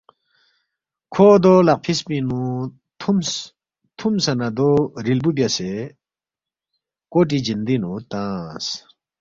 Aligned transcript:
کھو 1.13 1.27
دو 1.43 1.53
لقفِس 1.67 1.99
پِنگ 2.07 2.23
نُو 2.29 2.41
تُھومس، 2.99 3.29
تُھومسے 3.97 4.33
نہ 4.39 4.47
دو 4.57 4.69
ریلبُو 5.05 5.31
بیاسے 5.35 5.71
کوٹی 7.11 7.39
جندِنگ 7.45 7.81
نُو 7.83 7.91
تنگس 8.11 8.65